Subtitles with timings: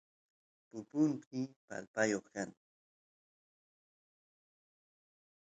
[0.69, 2.49] pupumpi paltayoq kan